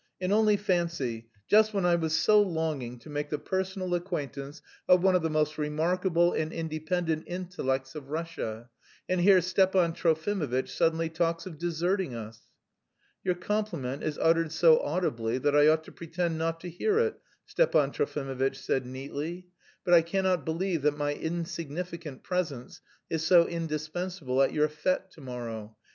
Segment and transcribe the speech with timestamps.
[0.19, 5.03] and only fancy, just when I was so longing to make the personal acquaintance of
[5.03, 8.71] one of the most remarkable and independent intellects of Russia
[9.07, 12.41] and here Stepan Trofimovitch suddenly talks of deserting us."
[13.23, 17.19] "Your compliment is uttered so audibly that I ought to pretend not to hear it,"
[17.45, 19.49] Stepan Trofimovitch said neatly,
[19.85, 22.81] "but I cannot believe that my insignificant presence
[23.11, 25.77] is so indispensable at your fête to morrow.